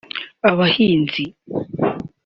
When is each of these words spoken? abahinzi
abahinzi 0.49 1.23